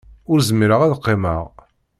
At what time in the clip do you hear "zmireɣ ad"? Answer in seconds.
0.49-0.93